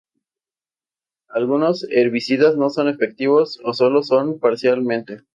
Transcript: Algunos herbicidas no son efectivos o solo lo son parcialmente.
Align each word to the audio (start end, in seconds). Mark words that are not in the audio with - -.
Algunos 1.29 1.85
herbicidas 1.91 2.57
no 2.57 2.71
son 2.71 2.87
efectivos 2.87 3.59
o 3.63 3.73
solo 3.73 3.97
lo 3.97 4.01
son 4.01 4.39
parcialmente. 4.39 5.21